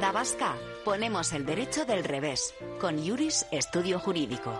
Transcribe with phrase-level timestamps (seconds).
[0.00, 4.50] Onda Vasca ponemos el derecho del revés con Yuris Estudio Jurídico.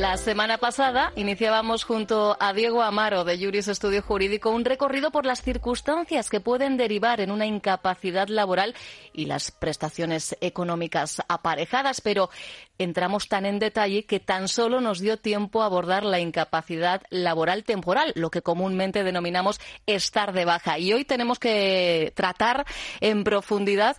[0.00, 5.26] La semana pasada iniciábamos junto a Diego Amaro de Juris Estudio Jurídico un recorrido por
[5.26, 8.74] las circunstancias que pueden derivar en una incapacidad laboral
[9.12, 12.30] y las prestaciones económicas aparejadas, pero
[12.78, 17.64] entramos tan en detalle que tan solo nos dio tiempo a abordar la incapacidad laboral
[17.64, 20.78] temporal, lo que comúnmente denominamos estar de baja.
[20.78, 22.64] Y hoy tenemos que tratar
[23.02, 23.98] en profundidad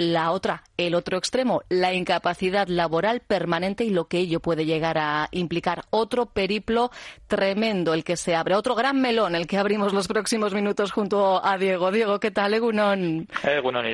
[0.00, 4.96] la otra, el otro extremo, la incapacidad laboral permanente y lo que ello puede llegar
[4.96, 5.82] a implicar.
[5.90, 6.90] Otro periplo
[7.26, 11.44] tremendo el que se abre, otro gran melón el que abrimos los próximos minutos junto
[11.44, 11.92] a Diego.
[11.92, 13.28] Diego, ¿qué tal, Egunon?
[13.42, 13.84] Egunon,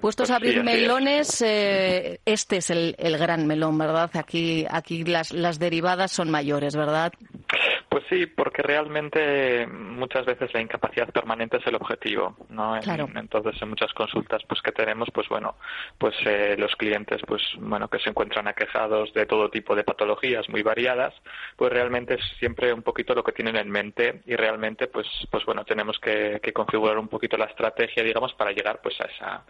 [0.00, 4.10] Puestos a abrir melones, eh, este es el, el, gran melón, ¿verdad?
[4.14, 7.12] Aquí, aquí las, las derivadas son mayores, ¿verdad?
[7.92, 12.80] Pues sí, porque realmente muchas veces la incapacidad permanente es el objetivo, ¿no?
[12.80, 13.06] Claro.
[13.14, 15.56] entonces, en muchas consultas pues que tenemos, pues bueno,
[15.98, 20.48] pues eh, los clientes, pues bueno, que se encuentran aquejados de todo tipo de patologías
[20.48, 21.12] muy variadas,
[21.54, 25.44] pues realmente es siempre un poquito lo que tienen en mente y realmente, pues, pues
[25.44, 29.44] bueno, tenemos que, que configurar un poquito la estrategia, digamos, para llegar pues a esa,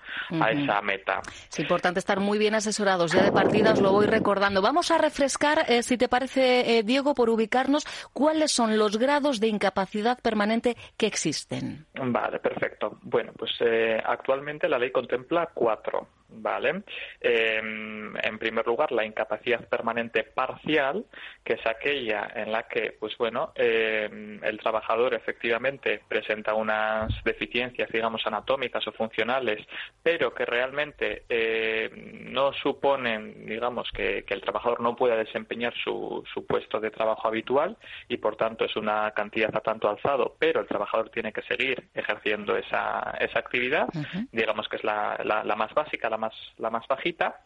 [0.45, 1.21] a esa meta.
[1.49, 3.13] Es importante estar muy bien asesorados.
[3.13, 4.63] Ya de partida os lo voy recordando.
[4.63, 7.85] Vamos a refrescar, eh, si te parece, eh, Diego, por ubicarnos,
[8.33, 11.85] ¿cuáles son los grados de incapacidad permanente que existen?
[11.93, 12.99] Vale, perfecto.
[13.03, 16.09] Bueno, pues eh, actualmente la ley contempla cuatro.
[16.35, 16.83] Vale.
[17.21, 21.05] Eh, en primer lugar, la incapacidad permanente parcial,
[21.45, 27.91] que es aquella en la que, pues bueno, eh, el trabajador efectivamente presenta unas deficiencias,
[27.91, 29.67] digamos, anatómicas o funcionales,
[30.03, 31.91] pero que realmente eh,
[32.31, 37.29] no suponen, digamos, que, que, el trabajador no pueda desempeñar su, su, puesto de trabajo
[37.29, 37.77] habitual
[38.09, 41.89] y, por tanto, es una cantidad a tanto alzado, pero el trabajador tiene que seguir
[41.95, 44.29] ejerciendo esa, esa actividad, uh -huh.
[44.33, 46.19] digamos que es la, la, la más básica, la
[46.59, 47.43] la más bajita.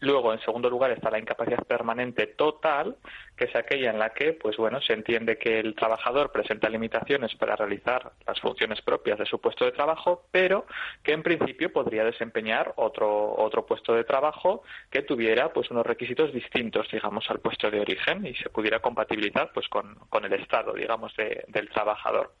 [0.00, 2.96] Luego, en segundo lugar, está la incapacidad permanente total,
[3.34, 7.34] que es aquella en la que, pues bueno, se entiende que el trabajador presenta limitaciones
[7.36, 10.66] para realizar las funciones propias de su puesto de trabajo, pero
[11.02, 16.32] que en principio podría desempeñar otro, otro puesto de trabajo que tuviera pues unos requisitos
[16.32, 20.74] distintos, digamos, al puesto de origen y se pudiera compatibilizar pues con, con el estado,
[20.74, 22.34] digamos, de, del trabajador.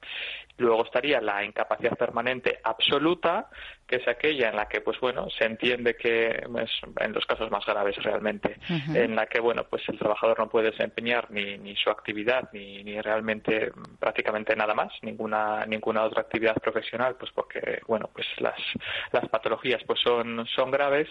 [0.58, 3.48] Luego estaría la incapacidad permanente absoluta,
[3.86, 6.70] que es aquella en la que, pues bueno, se entiende que es
[7.00, 8.96] en los casos más graves realmente, uh -huh.
[9.04, 12.82] en la que, bueno, pues el trabajador no puede desempeñar ni, ni su actividad ni,
[12.82, 18.58] ni realmente prácticamente nada más, ninguna ninguna otra actividad profesional, pues porque, bueno, pues las,
[19.12, 21.08] las patologías pues son, son graves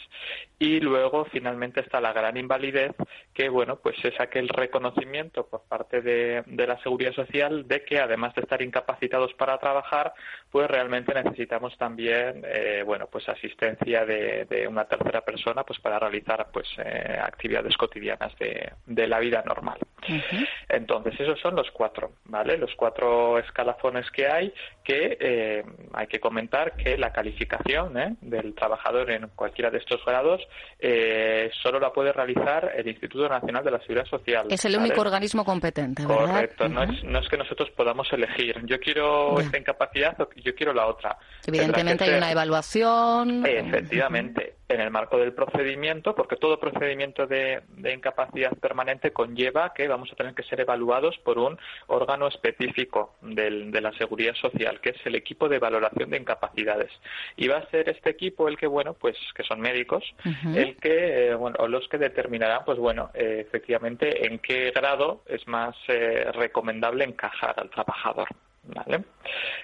[0.59, 2.91] y luego finalmente está la gran invalidez
[3.33, 7.99] que, bueno, pues es aquel reconocimiento por parte de, de la seguridad social de que
[7.99, 10.13] además de estar incapacitados para trabajar,
[10.51, 16.47] pues realmente necesitamos también, eh, bueno, pues asistencia de, una tercera persona, pues para realizar,
[16.51, 19.79] pues eh, actividades cotidianas de, la vida normal.
[20.07, 20.47] Uh -huh.
[20.69, 22.57] Entonces esos son los cuatro, ¿vale?
[22.57, 28.15] Los cuatro escalafones que hay que eh, hay que comentar que la calificación ¿eh?
[28.21, 30.41] del trabajador en cualquiera de estos grados
[30.79, 34.47] eh, solo la puede realizar el Instituto Nacional de la Seguridad Social.
[34.49, 34.87] Es el ¿vale?
[34.87, 36.25] único organismo competente, ¿verdad?
[36.25, 36.71] Correcto, uh -huh.
[36.71, 38.61] no, es, no es que nosotros podamos elegir.
[38.65, 41.17] Yo quiero esta incapacidad o yo quiero la otra.
[41.45, 42.17] Evidentemente hay ser...
[42.17, 43.45] una evaluación.
[43.45, 44.41] Efectivamente.
[44.41, 49.73] Uh -huh en el marco del procedimiento, porque todo procedimiento de, de, incapacidad permanente conlleva
[49.73, 51.57] que vamos a tener que ser evaluados por un
[51.87, 56.91] órgano específico del, de la seguridad social, que es el equipo de valoración de incapacidades.
[57.35, 60.57] Y va a ser este equipo el que, bueno, pues que son médicos, uh -huh.
[60.57, 65.21] el que, eh, bueno, o los que determinarán, pues bueno, eh, efectivamente en qué grado
[65.27, 68.27] es más eh, recomendable encajar al trabajador.
[68.67, 69.03] ¿Vale?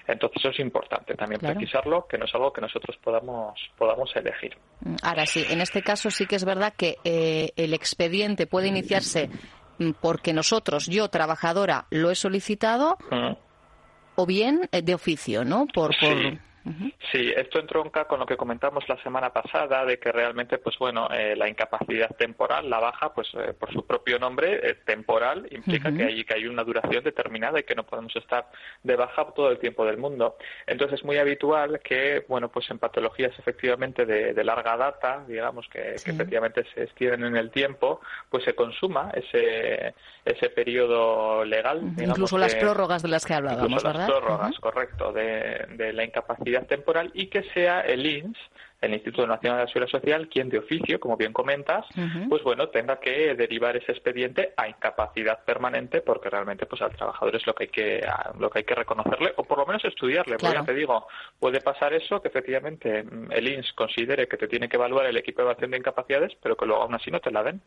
[0.06, 1.56] Entonces eso es importante también claro.
[1.56, 4.56] precisarlo, que no es algo que nosotros podamos, podamos elegir.
[5.02, 9.28] Ahora sí, en este caso sí que es verdad que eh, el expediente puede iniciarse
[10.00, 13.38] porque nosotros, yo trabajadora, lo he solicitado, uh -huh.
[14.14, 15.66] o bien eh, de oficio, ¿no?
[15.66, 16.18] Por, por...
[16.18, 16.38] Sí.
[17.10, 21.08] Sí, esto entronca con lo que comentamos la semana pasada de que realmente, pues bueno,
[21.10, 25.92] eh, la incapacidad temporal, la baja, pues eh, por su propio nombre, eh, temporal, implica
[25.92, 28.48] que, hay, que hay una duración determinada y que no podemos estar
[28.82, 30.36] de baja todo el tiempo del mundo.
[30.66, 35.94] Entonces es muy habitual que, bueno, pues en patologías efectivamente de, larga data, digamos que,
[35.94, 39.94] efectivamente se extienden en el tiempo, pues se consuma ese,
[40.24, 41.80] ese periodo legal.
[41.98, 44.08] incluso las prórrogas de las que hablábamos, ¿verdad?
[44.08, 48.38] Las prórrogas, correcto, de, de la incapacidad temporal y que sea el INS
[48.82, 51.86] el Instituto Nacional de la Seguridad Social quien de oficio, como bien comentas,
[52.28, 57.36] pues bueno, tenga que derivar ese expediente a incapacidad permanente porque realmente pues al trabajador
[57.36, 58.00] es lo que hay que
[58.38, 61.06] lo que hay que reconocerle o por lo menos estudiarle, porque ya te digo,
[61.38, 65.16] puede pasar eso que efectivamente mm, el INS considere que te tiene que evaluar el
[65.16, 67.60] equipo de evaluación de incapacidades, pero que luego aún así no te la den.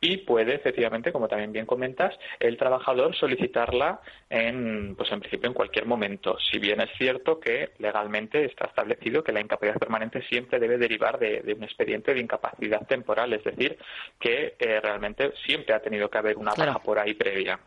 [0.00, 4.00] Y puede efectivamente, como también bien comentas, el trabajador solicitarla
[4.30, 9.24] en pues en principio en cualquier momento, si bien es cierto que legalmente está establecido
[9.24, 13.78] que la incapacidad permanente siempre debe derivar de, un expediente de incapacidad temporal, es decir,
[14.18, 17.58] que eh, realmente siempre ha tenido que haber una baja por ahí previa.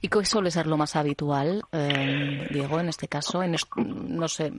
[0.00, 3.42] ¿Y qué suele ser lo más habitual, eh, Diego, en este caso?
[3.42, 4.52] En no sé,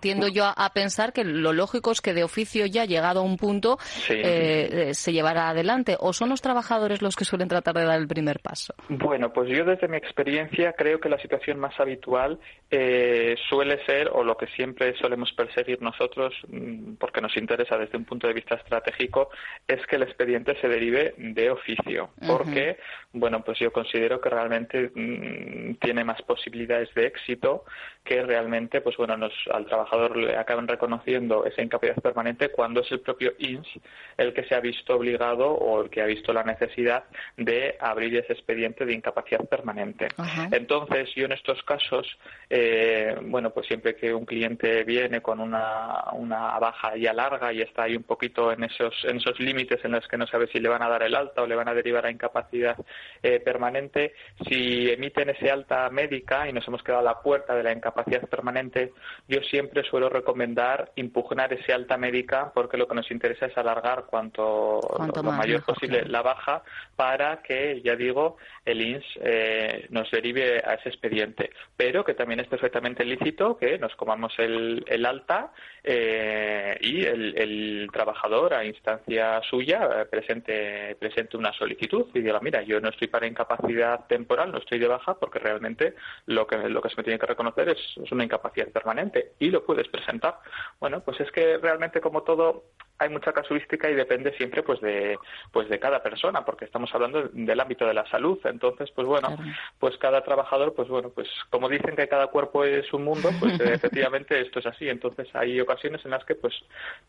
[0.00, 3.36] tiendo yo a, pensar que lo lógico es que de oficio ya llegado a un
[3.36, 3.78] punto
[4.08, 8.08] eh, se llevará adelante, o son los trabajadores los que suelen tratar de dar el
[8.08, 8.74] primer paso.
[8.88, 12.38] Bueno, pues yo desde mi experiencia creo que la situación más habitual
[12.70, 18.04] suele ser, o lo que siempre solemos perseguir nosotros, mm, porque nos interesa desde un
[18.04, 19.30] punto de vista estratégico,
[19.66, 22.78] es que el expediente se derive de oficio, porque,
[23.12, 27.64] bueno, pues yo considero que realmente mm, tiene más posibilidades de éxito
[28.04, 32.92] que realmente, pues bueno, nos, al trabajador le acaban reconociendo esa incapacidad permanente cuando es
[32.92, 33.68] el propio INS
[34.16, 37.04] el que se ha visto obligado o el que ha visto la necesidad
[37.36, 40.08] de abrir ese expediente de incapacidad permanente.
[40.50, 42.18] Entonces, yo en estos casos,
[42.48, 47.60] eh, bueno, pues siempre que un cliente viene con una, una baja ya larga y
[47.60, 50.60] está ahí un poquito en esos, en esos límites en los que no sabe si
[50.60, 52.76] le van a dar el alta o le van a derivar a incapacidad
[53.22, 54.14] eh, permanente.
[54.48, 58.28] Si emiten ese alta médica y nos hemos quedado a la puerta de la incapacidad
[58.28, 58.92] permanente,
[59.28, 64.06] yo siempre suelo recomendar impugnar ese alta médica porque lo que nos interesa es alargar
[64.06, 66.62] cuanto, lo, mayor posible la baja
[66.96, 71.50] para que, ya digo, el INS eh, nos derive a ese expediente.
[71.76, 75.52] Pero que también es perfectamente lícito que nos comamos el, el alta
[75.82, 82.62] eh, y el, trabajador a instancia suya eh, presente, presente una solicitud y diga, mira,
[82.62, 85.94] yo no estoy para incapacidad temporal, no estoy de baja porque realmente
[86.26, 89.50] lo que, lo que se me tiene que reconocer es, es una incapacidad permanente y
[89.50, 90.38] lo puedes presentar.
[90.78, 92.64] Bueno, pues es que realmente como todo
[93.00, 95.18] hay mucha casuística y depende siempre pues de
[95.50, 98.38] pues de cada persona porque estamos hablando del ámbito de la salud.
[98.44, 99.36] Entonces pues bueno
[99.78, 103.58] pues cada trabajador pues bueno pues como dicen que cada cuerpo es un mundo pues
[103.60, 104.86] efectivamente esto es así.
[104.86, 106.54] Entonces hay ocasiones en las que pues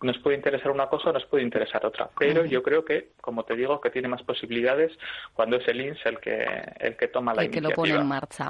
[0.02, 2.10] nos puede interesar una cosa o nos puede interesar otra.
[2.18, 4.98] Pero yo creo que como te digo que tiene más posibilidades
[5.34, 6.46] cuando es el INS el que
[6.80, 8.50] el que toma la el que lo pone en marcha.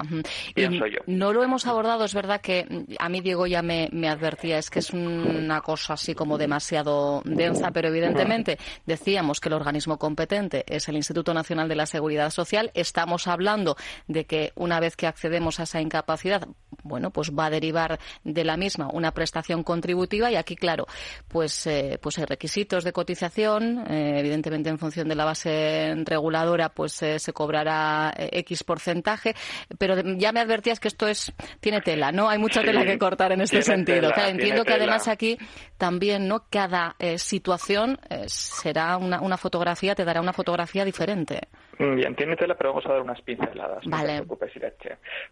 [0.54, 1.00] Yo.
[1.06, 2.66] no lo hemos abordado es verdad que
[3.00, 7.22] a mí Diego ya me, me advertía es que es una cosa así como demasiado
[7.34, 12.30] densa, pero evidentemente decíamos que el organismo competente es el Instituto Nacional de la Seguridad
[12.30, 12.70] Social.
[12.74, 13.76] Estamos hablando
[14.06, 16.46] de que una vez que accedemos a esa incapacidad,
[16.82, 20.86] bueno, pues va a derivar de la misma una prestación contributiva y aquí, claro,
[21.28, 26.70] pues, eh, pues hay requisitos de cotización, eh, evidentemente en función de la base reguladora,
[26.70, 29.34] pues eh, se cobrará X porcentaje,
[29.78, 32.28] pero ya me advertías que esto es tiene tela, ¿no?
[32.28, 34.10] Hay mucha tela que cortar en este sentido.
[34.26, 35.38] entiendo que además aquí
[35.78, 36.44] también, ¿no?
[36.50, 41.48] Cada situación eh, será una, una fotografía, te dará una fotografía diferente.
[41.78, 43.84] Bien, tiene tela, pero vamos a dar unas pinceladas.
[43.86, 44.02] Vale.
[44.02, 44.52] No te preocupes,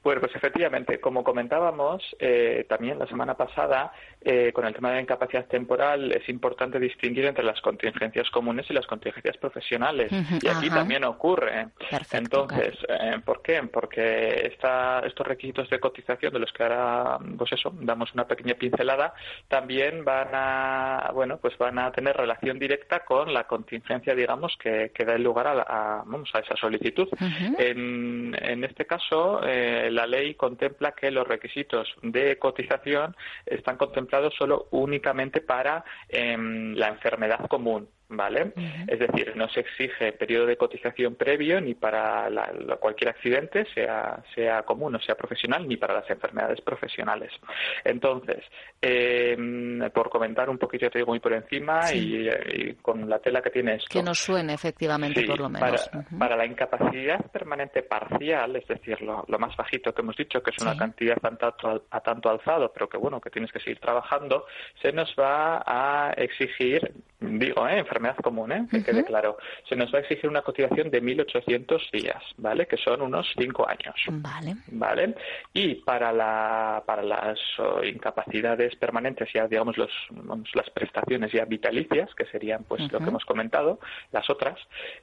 [0.02, 5.00] pues efectivamente, como comentábamos eh, también la semana pasada, eh, con el tema de la
[5.02, 10.12] incapacidad temporal es importante distinguir entre las contingencias comunes y las contingencias profesionales.
[10.42, 11.68] y aquí también ocurre.
[12.12, 13.62] Entonces, eh, ¿por qué?
[13.62, 18.54] Porque esta, estos requisitos de cotización de los que ahora, pues eso, damos una pequeña
[18.54, 19.14] pincelada,
[19.48, 24.90] también van a, bueno, pues van a tener relación directa con la contingencia, digamos, que,
[24.94, 27.08] que da lugar a, a, vamos, a esa solicitud.
[27.58, 34.34] en, en, este caso, eh, la ley contempla que los requisitos de cotización están contemplados
[34.36, 38.52] solo únicamente para em, la enfermedad común ¿vale?
[38.86, 42.28] Es decir, no se exige periodo de cotización previo ni para
[42.78, 47.32] cualquier accidente, sea, sea común o sea profesional, ni para las enfermedades profesionales.
[47.84, 48.44] Entonces,
[48.80, 52.28] em, por comentar un poquito, te digo muy por encima y,
[52.82, 53.88] con la tela que tiene esto.
[53.90, 55.88] Que nos suene, efectivamente, por lo menos.
[56.18, 60.62] Para, la incapacidad permanente parcial, es decir, lo, más bajito que hemos dicho, que es
[60.62, 61.18] una cantidad
[61.90, 64.46] a tanto alzado, pero que bueno, que tienes que seguir trabajando,
[64.80, 67.84] se nos va a exigir, digo, ¿eh?
[68.00, 68.66] Enfermedad común, ¿eh?
[68.70, 69.36] que quede claro,
[69.68, 72.66] se nos va a exigir una cotización de 1.800 días, ¿vale?
[72.66, 73.94] Que son unos cinco años.
[74.08, 74.56] Vale.
[74.68, 75.14] ¿Vale?
[75.52, 77.38] Y para, la, para las
[77.84, 79.90] incapacidades permanentes, ya digamos los,
[80.54, 83.78] las prestaciones ya vitalicias, que serían pues lo que hemos comentado,
[84.12, 84.58] las otras,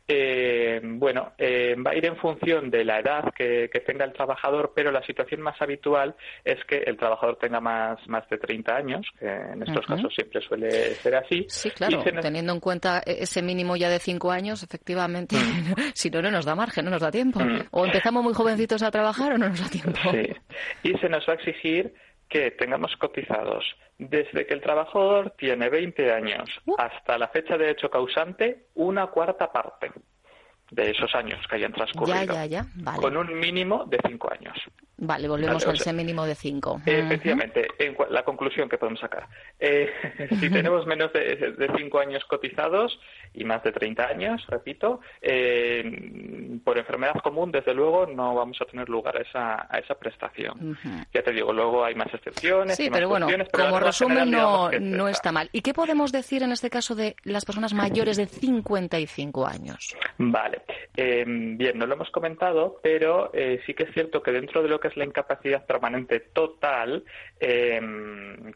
[0.08, 4.74] eh, bueno, eh, va a ir en función de la edad que, tenga el trabajador,
[4.76, 9.08] pero la situación más habitual es que el trabajador tenga más, más de 30 años,
[9.18, 11.46] que en estos casos siempre suele ser así.
[11.48, 15.74] Sí, claro, teniendo en cuenta ese mínimo ya de 5 años, efectivamente, mm.
[15.94, 17.40] si no, no nos da margen, no nos da tiempo.
[17.40, 17.68] Mm.
[17.72, 20.00] O empezamos muy jovencitos a trabajar o no nos da tiempo.
[20.12, 20.34] Sí,
[20.84, 21.94] y se nos va a exigir
[22.30, 23.64] que tengamos cotizados
[23.98, 26.76] desde que el trabajador tiene 20 años uh.
[26.78, 29.92] hasta la fecha de hecho causante una cuarta parte
[30.72, 32.26] de esos años que hayan transcurrido.
[32.26, 32.66] Ya, ya, ya.
[32.76, 33.00] Vale.
[33.00, 34.58] Con un mínimo de cinco años.
[35.00, 36.82] Vale, volvemos al ese mínimo de cinco.
[36.84, 37.68] Efectivamente,
[38.10, 39.28] la conclusión que podemos sacar.
[39.60, 39.92] Eh,
[40.40, 43.00] si tenemos menos de, cinco años cotizados
[43.34, 48.66] y más de 30 años, repito, eh, por enfermedad común, desde luego, no vamos a
[48.66, 50.78] tener lugar a esa, a esa prestación.
[51.14, 52.76] Ya te digo, luego hay más excepciones.
[52.76, 55.48] Sí, pero bueno, como resumen no, no está mal.
[55.52, 59.96] ¿Y qué podemos decir en este caso de las personas mayores de 55 años?
[60.18, 60.62] Vale.
[60.96, 63.32] Eh, bien, no lo hemos comentado, pero
[63.68, 67.04] sí que es cierto que dentro de lo que es la incapacidad permanente total,
[67.40, 67.80] eh,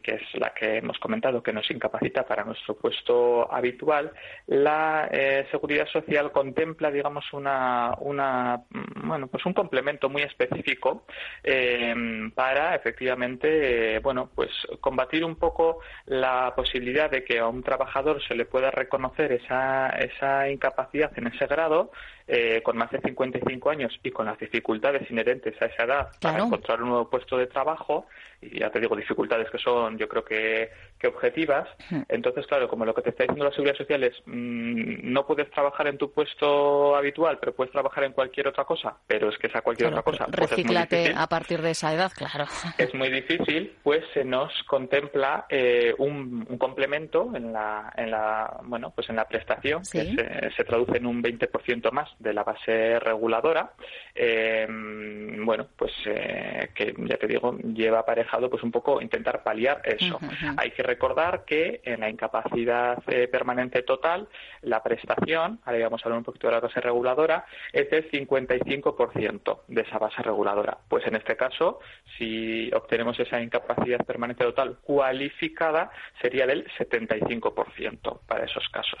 [0.02, 4.12] que es la que hemos comentado que nos incapacita para nuestro puesto habitual,
[4.46, 11.04] la eh, seguridad social contempla, digamos, una, bueno, pues un complemento muy específico
[11.42, 18.22] eh, para efectivamente, bueno, pues combatir un poco la posibilidad de que a un trabajador
[18.22, 21.90] se le pueda reconocer esa, esa incapacidad en ese grado
[22.26, 26.44] eh, con más de 55 años y con las dificultades inherentes a esa edad para
[26.44, 28.06] encontrar un nuevo puesto de trabajo,
[28.40, 30.70] y ya te digo, dificultades que son, yo creo que,
[31.02, 31.68] que objetivas.
[32.08, 35.50] Entonces, claro, como lo que te está diciendo la Seguridad Social es, mm, no puedes
[35.50, 39.48] trabajar en tu puesto habitual, pero puedes trabajar en cualquier otra cosa, pero es que
[39.48, 40.26] esa cualquier otra cosa.
[40.26, 42.46] Pues recíclate a partir de esa edad, claro.
[42.78, 48.92] Es muy difícil, pues se nos contempla eh, un, complemento en la, en la, bueno,
[48.94, 53.00] pues en la prestación, que se, se traduce en un 20% más de la base
[53.00, 53.72] reguladora,
[54.14, 59.82] eh, bueno, pues eh, que ya te digo, lleva aparejado pues un poco intentar paliar
[59.84, 60.20] eso.
[60.56, 64.28] Hay que recordar que en la incapacidad eh, permanente total,
[64.60, 69.60] la prestación, ahora vamos a hablar un poquito de la base reguladora, es del 55%
[69.68, 70.76] de esa base reguladora.
[70.88, 71.80] Pues en este caso,
[72.18, 79.00] si obtenemos esa incapacidad permanente total cualificada, sería del 75% para esos casos.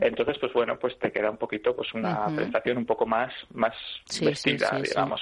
[0.00, 3.74] Entonces, pues bueno, pues te queda un poquito pues una prestación un poco más, más
[4.20, 5.20] vestida, digamos.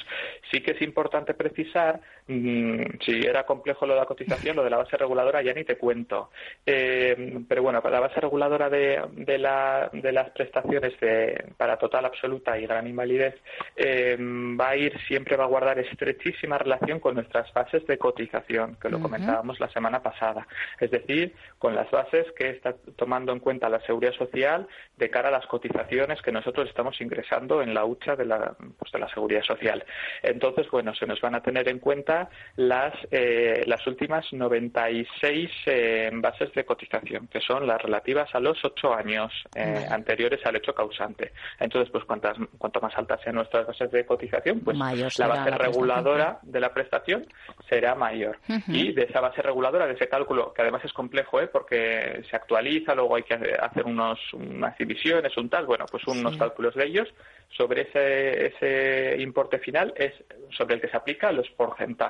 [0.50, 0.60] Sí.
[0.62, 4.78] que es importante precisar, mm, si era complejo lo de la cotización, lo de la
[4.78, 6.30] base reguladora ya ni te cuento.
[6.64, 11.76] Eh, pero bueno, para la base reguladora de, de, la, de las prestaciones de, para
[11.76, 13.34] total absoluta y gran invalidez
[13.76, 18.76] eh, va a ir, siempre va a guardar estrechísima relación con nuestras bases de cotización,
[18.80, 20.46] que lo comentábamos la semana pasada.
[20.78, 25.28] Es decir, con las bases que está tomando en cuenta la seguridad social de cara
[25.28, 29.08] a las cotizaciones que nosotros estamos ingresando en la hucha de la, pues, de la
[29.08, 29.84] seguridad social.
[30.22, 32.19] Entonces, bueno, se nos van a tener en cuenta
[32.56, 38.62] las, eh, las últimas 96 eh, bases de cotización, que son las relativas a los
[38.64, 41.32] ocho años eh, anteriores al hecho causante.
[41.58, 46.38] Entonces, pues cuantas, cuanto más altas sean nuestras bases de cotización, pues la base reguladora
[46.42, 47.26] de la prestación
[47.68, 48.38] será mayor.
[48.68, 51.46] Y de esa base reguladora, de ese cálculo, que además es complejo, ¿eh?
[51.46, 56.36] porque se actualiza, luego hay que hacer unos, unas divisiones, un tal, bueno, pues unos
[56.36, 57.08] cálculos de ellos,
[57.56, 60.12] sobre ese, ese importe final es
[60.56, 62.09] sobre el que se aplican los porcentajes.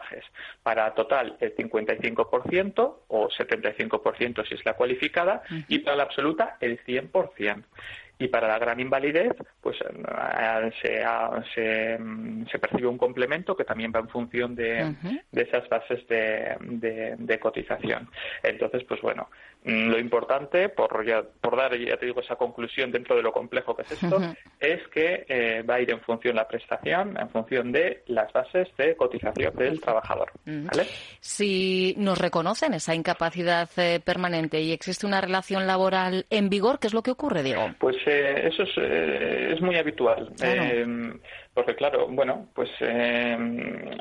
[0.63, 6.83] Para total el 55% o 75% si es la cualificada y para la absoluta el
[6.85, 7.65] 100%.
[8.21, 11.99] Y para la gran invalidez, pues eh, se,
[12.51, 14.95] se, percibe un complemento que también va en función de,
[15.33, 18.11] de esas bases de, de, cotización.
[18.43, 19.31] Entonces, pues bueno,
[19.65, 23.33] mm, lo importante, por, ya, por dar, ya te digo, esa conclusión dentro de lo
[23.33, 24.21] complejo que es esto,
[24.61, 28.69] es que eh, va a ir en función la prestación, en función de las bases
[28.77, 30.31] de cotización del trabajador.
[30.45, 30.87] ¿vale?
[31.21, 36.89] Si nos reconocen esa incapacidad eh, permanente y existe una relación laboral en vigor, ¿qué
[36.89, 37.71] es lo que ocurre, Diego?
[37.79, 40.33] Pues eh, eso es, es, muy habitual.
[41.55, 42.71] porque claro, bueno, pues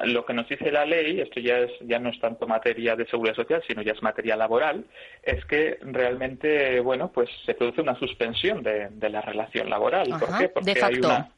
[0.05, 3.05] lo que nos dice la ley, esto ya es ya no es tanto materia de
[3.07, 4.85] seguridad social, sino ya es materia laboral,
[5.23, 10.07] es que realmente, bueno, pues se produce una suspensión de, la relación laboral.
[10.19, 10.49] ¿Por qué?
[10.49, 11.29] Porque hay una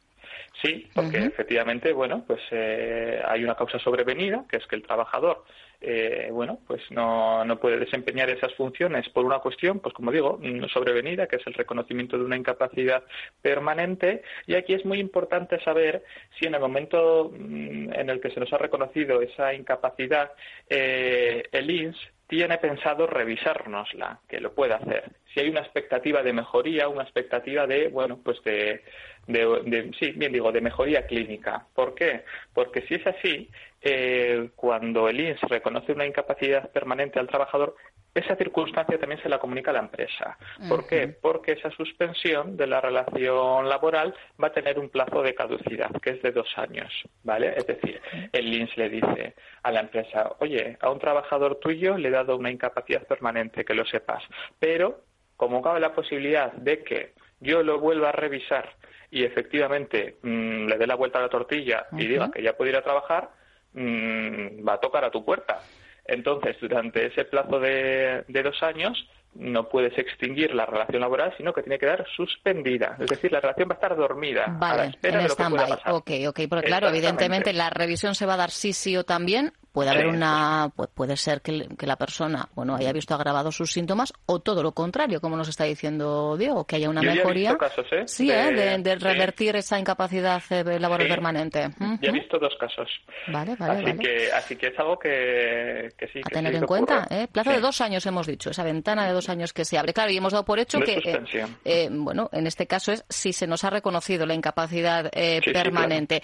[0.62, 5.44] Sí, porque efectivamente, bueno, pues eh, hay una causa sobrevenida, que es que el trabajador,
[5.80, 10.40] eh, bueno, pues no, no puede desempeñar esas funciones por una cuestión, pues como digo,
[10.72, 13.04] sobrevenida, que es el reconocimiento de una incapacidad
[13.42, 14.22] permanente.
[14.46, 16.04] Y aquí es muy importante saber
[16.40, 20.32] si en el momento mm, en el que se nos ha reconocido esa incapacidad,
[20.70, 21.98] eh, el INS
[22.32, 25.04] tiene pensado revisárnosla, que lo puede hacer.
[25.34, 28.86] Si hay una expectativa de mejoría, una expectativa de, bueno, pues de,
[29.28, 31.68] de, sí, bien digo, de mejoría clínica.
[31.76, 32.24] ¿Por qué?
[32.54, 33.50] Porque si es así,
[33.82, 37.76] eh, cuando el INS reconoce una incapacidad permanente al trabajador,
[38.14, 40.38] esa circunstancia también se la comunica a la empresa.
[40.68, 41.08] ¿Por qué?
[41.08, 46.12] Porque esa suspensión de la relación laboral va a tener un plazo de caducidad, que
[46.12, 46.92] es de dos años,
[47.24, 47.54] ¿vale?
[47.56, 48.02] Es decir,
[48.34, 52.36] el INS le dice a la empresa, oye, a un trabajador tuyo le he dado
[52.36, 54.24] una incapacidad permanente, que lo sepas,
[54.60, 55.02] pero
[55.38, 58.76] como cabe la posibilidad de que yo lo vuelva a revisar
[59.10, 62.72] y efectivamente mm, le dé la vuelta a la tortilla y diga que ya puede
[62.72, 63.30] ir a trabajar,
[63.74, 65.60] mm, va a tocar a tu puerta.
[66.06, 71.54] Entonces, durante ese plazo de, de dos años, no puedes extinguir la relación laboral, sino
[71.54, 72.98] que tiene que quedar suspendida.
[73.00, 75.94] Es decir, la relación va a estar dormida vale, a la espera pueda pasar.
[75.94, 79.54] Ok, ok, porque claro, evidentemente la revisión se va a dar sí, sí o también,
[79.72, 84.40] puede haber una puede ser que, la persona bueno haya visto agravados sus síntomas o
[84.40, 87.58] todo lo contrario como nos está diciendo Diego que haya una mejoría.
[87.92, 88.04] ¿eh?
[88.06, 88.52] sí ¿eh?
[88.52, 91.70] de, revertir esa incapacidad eh, laboral permanente.
[92.02, 92.90] Ya he visto dos casos.
[93.28, 97.28] Vale vale así que así que es algo que, sí a tener en cuenta ¿eh?
[97.32, 99.94] plazo de dos años hemos dicho esa ventana de dos años que se abre.
[99.94, 103.64] Claro y hemos dado por hecho que bueno en este caso es si se nos
[103.64, 106.22] ha reconocido la incapacidad permanente.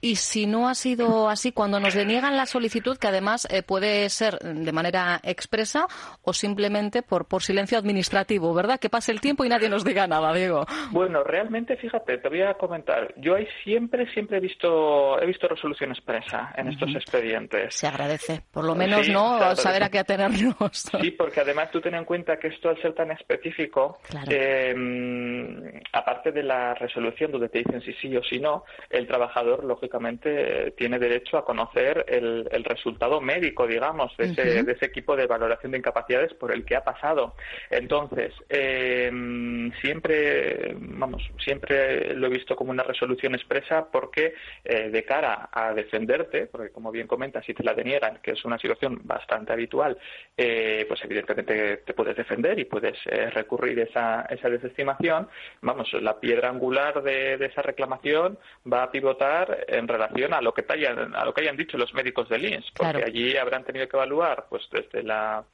[0.00, 3.62] Y si no ha sido así cuando nos deniegan la solicitud solicitud que además eh,
[3.62, 5.86] puede ser de manera expresa
[6.22, 8.80] o simplemente por, por silencio administrativo, ¿verdad?
[8.80, 10.64] Que pase el tiempo y nadie nos diga nada, Diego.
[10.90, 13.12] Bueno, realmente, fíjate, te voy a comentar.
[13.18, 17.74] Yo ahí siempre, siempre he visto, he visto resolución expresa en estos expedientes.
[17.74, 19.54] Se agradece, por lo menos, ¿no?
[19.56, 20.54] Saber a qué atenernos.
[21.04, 26.32] Sí, porque además tú ten en cuenta que esto al ser tan específico, em, aparte
[26.32, 30.98] de la resolución donde te dicen si sí o si no, el trabajador, lógicamente, tiene
[30.98, 35.72] derecho a conocer el, el resultado médico, digamos, de ese, de ese, equipo de valoración
[35.72, 37.34] de incapacidades por el que ha pasado.
[37.70, 45.04] Entonces, em, siempre, vamos, siempre lo he visto como una resolución expresa porque eh, de
[45.04, 49.00] cara a defenderte, porque como bien comentas, si te la deniegan, que es una situación
[49.04, 49.98] bastante habitual,
[50.36, 55.28] eh, pues evidentemente te puedes defender y puedes eh, recurrir esa, esa desestimación.
[55.62, 58.38] Vamos, la piedra angular de, esa reclamación
[58.70, 61.92] va a pivotar en relación a lo que hayan, a lo que hayan dicho los
[61.94, 62.43] médicos del
[62.76, 65.44] porque allí habrán tenido que evaluar, pues desde la,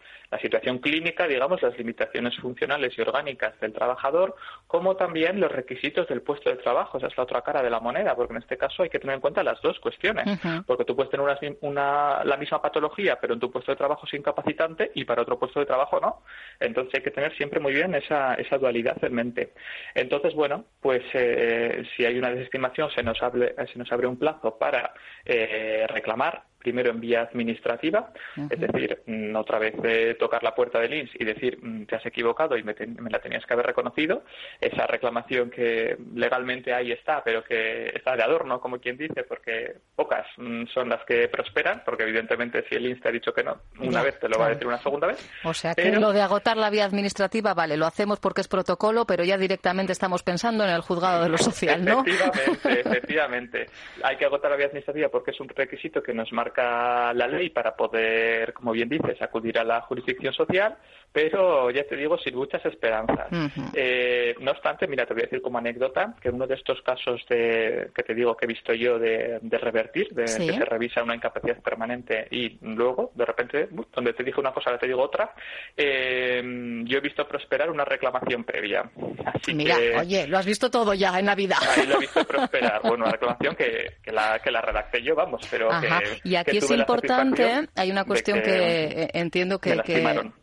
[0.41, 4.37] situación clínica, digamos, las limitaciones funcionales y orgánicas del trabajador,
[4.69, 6.99] como también los requisitos del puesto de trabajo.
[6.99, 9.17] Esa es la otra cara de la moneda, porque en este caso hay que tener
[9.17, 11.27] en cuenta las dos cuestiones, porque tú puedes tener
[11.63, 15.39] una, la misma patología, pero en tu puesto de trabajo es incapacitante y para otro
[15.39, 16.23] puesto de trabajo no.
[16.61, 19.53] Entonces hay que tener siempre muy bien esa, esa dualidad en mente.
[19.95, 24.19] Entonces, bueno, pues eh, si hay una desestimación, se nos, abre, se nos abre un
[24.19, 30.43] plazo para eh, reclamar primero en vía administrativa, es decir, mm, otra vez de tocar
[30.43, 32.75] la puerta del INS y decir mm, te has equivocado y me,
[33.09, 34.23] la tenías que haber reconocido,
[34.61, 39.75] esa reclamación que legalmente ahí está, pero que está de adorno, como quien dice, porque
[39.97, 43.43] pocas mm, son las que prosperan, porque evidentemente si el INS te ha dicho que
[43.43, 45.31] no una vez, te lo va a decir una segunda vez.
[45.45, 49.07] O sea que lo de agotar la vía administrativa, vale, lo hacemos porque es protocolo,
[49.07, 52.05] pero ya directamente estamos pensando en el juzgado de lo social, ¿no?
[52.07, 53.67] Efectivamente, efectivamente.
[54.03, 57.27] Hay que agotar la vía administrativa porque es un requisito que nos marca marca la
[57.27, 60.77] ley para poder, como bien dices, acudir a la jurisdicción social,
[61.13, 63.29] pero ya te digo, sin muchas esperanzas.
[63.75, 67.21] Eh, no obstante, mira, te voy a decir como anécdota que uno de estos casos
[67.29, 71.17] de, que te digo que he visto yo de, revertir, de que se revisa una
[71.17, 75.35] incapacidad permanente y luego, de repente, donde te dije una cosa, ahora te digo otra,
[75.77, 76.43] eh,
[76.85, 78.89] yo he visto prosperar una reclamación previa.
[79.25, 81.57] Así mira, oye, lo has visto todo ya en la vida.
[81.77, 82.81] Ahí lo he visto prosperar.
[82.83, 85.89] Bueno, una reclamación que, que, la, que la redacté yo, vamos, pero que,
[86.25, 89.79] Y aquí es importante, hay una cuestión que, eh, entiendo que,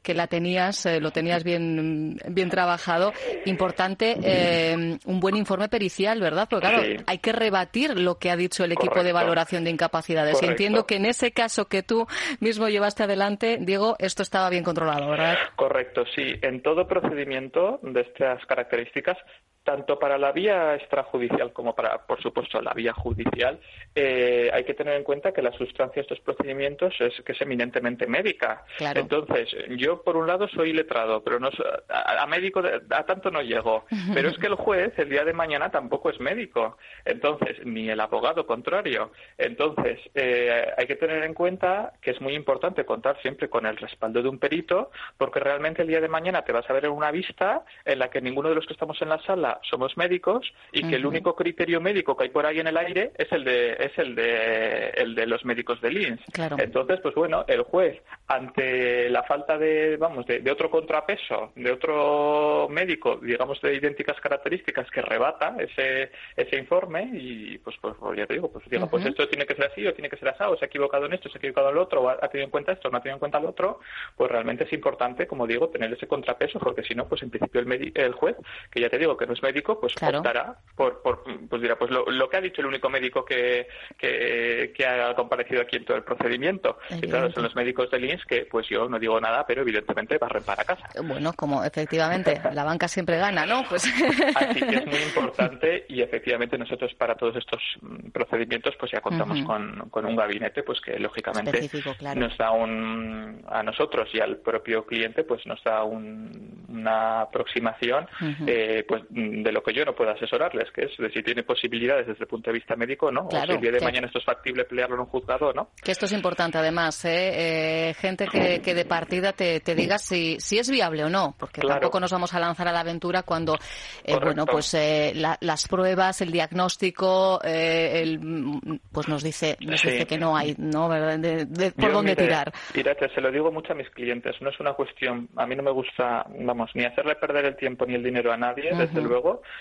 [0.01, 3.13] que la tenía eh, lo tenías bien, bien trabajado.
[3.45, 6.47] Importante, eh, un buen informe pericial, ¿verdad?
[6.49, 10.41] Porque claro, hay que rebatir lo que ha dicho el equipo de valoración de incapacidades.
[10.41, 12.07] Entiendo que en ese caso que tú
[12.39, 15.37] mismo llevaste adelante, Diego, esto estaba bien controlado, ¿verdad?
[15.55, 16.33] Correcto, sí.
[16.41, 19.17] En todo procedimiento de estas características
[19.67, 23.59] tanto para la vía extrajudicial como para, por supuesto, la vía judicial,
[23.93, 27.41] eh, hay que tener en cuenta que la sustancia de estos procedimientos es que es
[27.41, 28.63] eminentemente médica.
[28.79, 31.49] Entonces, yo por un lado soy letrado, pero no
[31.89, 33.83] a, médico a tanto no llego.
[34.13, 36.77] Pero es que el juez el día de mañana tampoco es médico.
[37.03, 39.11] Entonces, ni el abogado contrario.
[39.37, 43.75] Entonces, eh, hay que tener en cuenta que es muy importante contar siempre con el
[43.75, 46.91] respaldo de un perito, porque realmente el día de mañana te vas a ver en
[46.91, 50.51] una vista en la que ninguno de los que estamos en la sala somos médicos
[50.71, 53.43] y que el único criterio médico que hay por ahí en el aire es el
[53.43, 56.21] de es el de el de los médicos de Lins.
[56.57, 62.67] Entonces, pues bueno, el juez ante la falta de vamos de, otro contrapeso, de otro
[62.69, 68.25] médico, digamos de idénticas características que rebata ese ese informe y pues pues, pues ya
[68.25, 70.37] te digo, pues diga, pues esto tiene que ser así o tiene que ser así
[70.45, 72.45] o se ha equivocado en esto, se ha equivocado en lo otro, o ha, tenido
[72.45, 73.79] en cuenta esto, o no ha tenido en cuenta lo otro,
[74.15, 77.61] pues realmente es importante, como digo, tener ese contrapeso porque si no, pues en principio
[77.61, 78.35] el, el juez,
[78.71, 81.89] que ya te digo que no es médico, pues optará por, por, pues dirá, pues
[81.91, 86.03] lo, que ha dicho el único médico que, que, ha comparecido aquí en todo el
[86.03, 86.77] procedimiento.
[86.91, 90.17] Y claro, son los médicos del INS que, pues yo no digo nada, pero evidentemente
[90.17, 90.87] barren para casa.
[91.03, 93.63] Bueno, como efectivamente la banca siempre gana, ¿no?
[93.67, 93.85] Pues...
[94.35, 99.01] Así que es muy importante y efectivamente nosotros para todos estos mm, procedimientos pues ya
[99.01, 101.69] contamos con, con, un gabinete pues que lógicamente
[102.15, 108.07] nos da un a nosotros y al propio cliente pues nos da un, una aproximación
[108.45, 109.03] eh, pues
[109.43, 112.27] de lo que yo no puedo asesorarles, que es de si tiene posibilidades desde el
[112.27, 113.27] punto de vista médico, ¿no?
[113.27, 115.69] o si el día de mañana esto es factible pelearlo en un juzgado, ¿no?
[115.81, 117.89] Que esto es importante además, ¿eh?
[117.89, 121.35] eh gente que, que, de partida te, te diga si, si es viable o no,
[121.37, 123.55] porque tampoco nos vamos a lanzar a la aventura cuando,
[124.03, 130.17] eh, bueno, pues eh, las pruebas, el diagnóstico, el, pues nos dice, nos dice que
[130.17, 130.89] no hay, ¿no?
[130.89, 132.51] De, por dónde tirar.
[132.75, 135.63] Mírate, se lo digo mucho a mis clientes, no es una cuestión, a mí no
[135.63, 139.16] me gusta, vamos, ni hacerle perder el tiempo ni el dinero a nadie, desde luego,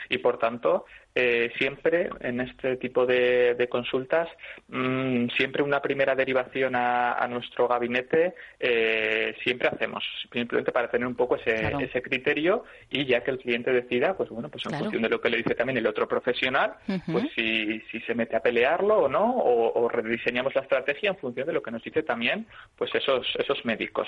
[0.08, 0.86] y por tanto
[1.18, 4.28] eh, siempre en este tipo de, consultas,
[4.68, 11.14] mm, siempre una primera derivación a, nuestro gabinete eh, siempre hacemos, simplemente para tener un
[11.14, 15.02] poco ese, ese criterio y ya que el cliente decida, pues bueno, pues en función
[15.02, 16.74] de lo que le dice también el otro profesional,
[17.10, 21.46] pues si, si se mete a pelearlo o no, o, rediseñamos la estrategia en función
[21.46, 24.06] de lo que nos dice también, pues esos, esos médicos.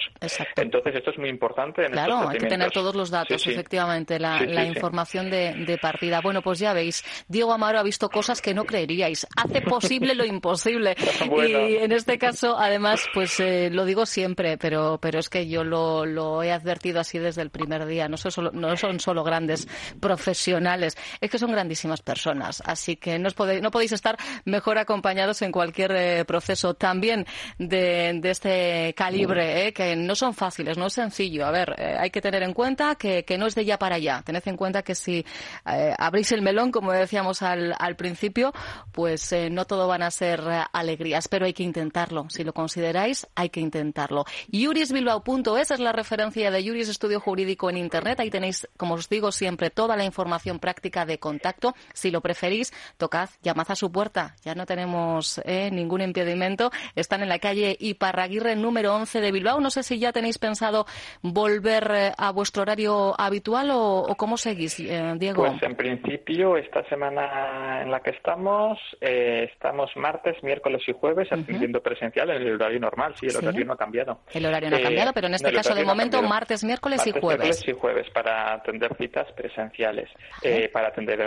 [0.56, 1.86] Entonces esto es muy importante.
[1.86, 6.20] En claro, hay que tener todos los datos, efectivamente, la, la información de, de partida.
[6.20, 6.97] Bueno, pues ya veis,
[7.28, 9.26] Diego Amaro ha visto cosas que no creeríais.
[9.36, 10.96] Hace posible lo imposible.
[11.48, 15.64] Y en este caso, además, pues eh, lo digo siempre, pero, pero es que yo
[15.64, 18.08] lo, lo he advertido así desde el primer día.
[18.08, 19.68] No son, solo, no son solo grandes
[20.00, 22.62] profesionales, es que son grandísimas personas.
[22.64, 26.74] Así que no, podéis, no podéis estar mejor acompañados en cualquier eh, proceso.
[26.74, 27.26] También
[27.58, 31.46] de, de este calibre, eh, que no son fáciles, no es sencillo.
[31.46, 34.22] A ver, hay que tener en cuenta que, que no es de ya para allá.
[34.24, 35.24] Tened en cuenta que si
[35.64, 38.52] abrís el melón, como decíamos al, al principio,
[38.92, 42.26] pues eh, no todo van a ser eh, alegrías, pero hay que intentarlo.
[42.28, 44.24] Si lo consideráis, hay que intentarlo.
[44.48, 48.20] Yurisbilbao.es es la referencia de Yuris Estudio Jurídico en Internet.
[48.20, 51.74] Ahí tenéis, como os digo siempre, toda la información práctica de contacto.
[51.92, 54.34] Si lo preferís, tocad, llamad a su puerta.
[54.44, 56.70] Ya no tenemos eh, ningún impedimento.
[56.94, 59.60] Están en la calle Iparraguirre número 11 de Bilbao.
[59.60, 60.86] No sé si ya tenéis pensado
[61.22, 65.44] volver a vuestro horario habitual o, o cómo seguís, Diego.
[65.44, 71.28] Pues en principio esta semana en la que estamos, eh, estamos martes, miércoles y jueves
[71.30, 73.14] atendiendo presencial en el horario normal.
[73.18, 74.20] Sí, el horario no ha cambiado.
[74.32, 77.40] El horario no ha cambiado, pero en este caso de momento martes, miércoles y jueves.
[77.44, 80.08] Miércoles y jueves para atender citas presenciales.
[80.42, 81.18] Eh, para atender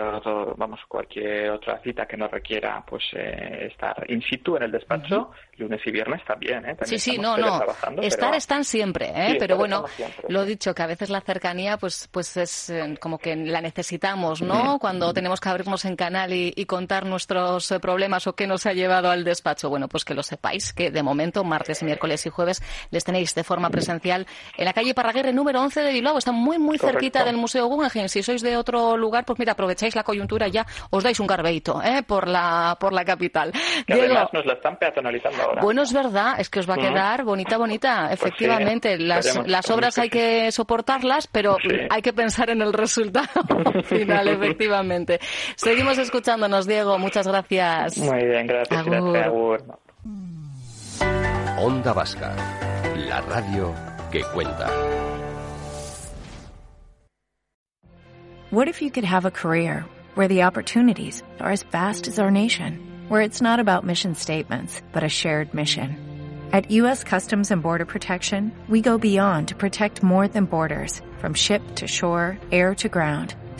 [0.56, 5.32] vamos cualquier otra cita que no requiera pues eh, estar in situ en el despacho,
[5.58, 6.66] lunes y viernes también.
[6.66, 6.78] ¿eh?
[6.84, 7.62] sí, sí, no, no.
[8.02, 9.36] Estar están siempre, ¿eh?
[9.40, 9.86] pero bueno,
[10.28, 14.78] lo dicho que a veces la cercanía pues pues es como que la necesitamos, ¿no?
[14.80, 18.66] Cuando tenemos tenemos que abrirnos en canal y, contar nuestros eh, problemas o qué nos
[18.66, 19.70] ha llevado al despacho.
[19.70, 23.44] Bueno, pues que lo sepáis, que de momento, martes, miércoles y jueves, les tenéis de
[23.44, 26.18] forma presencial en la calle Parraguerre número 11 de Bilbao.
[26.18, 28.10] Está muy, muy cerquita del Museo Guggenheim.
[28.10, 31.28] Si sois de otro lugar, pues mira, aprovecháis la coyuntura y ya os dais un
[31.28, 32.04] garbeito ¿eh?
[32.04, 33.54] por, la, por la capital.
[33.88, 35.62] Que además nos la están peatonalizando ahora.
[35.62, 38.08] Bueno, es verdad, es que os va a quedar bonita, bonita.
[38.08, 41.58] Pues efectivamente, las, las obras hay que soportarlas, pero
[41.90, 43.28] hay que pensar en el resultado
[43.86, 45.21] final, efectivamente.
[45.56, 46.98] Seguimos escuchándonos, Diego.
[46.98, 47.98] Muchas gracias.
[47.98, 48.86] Muy bien, gracias.
[51.58, 52.36] Onda Vasca,
[52.96, 53.74] la radio
[54.12, 54.70] que cuenta.
[58.52, 62.30] What if you could have a career where the opportunities are as vast as our
[62.30, 65.96] nation, where it's not about mission statements, but a shared mission?
[66.52, 67.06] At U.S.
[67.06, 71.88] Customs and Border Protection, we go beyond to protect more than borders, from ship to
[71.88, 73.36] shore, air to ground,